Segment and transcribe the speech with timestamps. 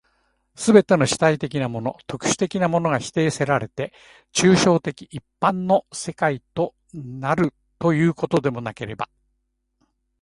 [0.55, 3.93] すべての主体的なもの、特殊的なものが否定せられて、
[4.33, 9.09] 抽象的一般の世界となるということでもなければ、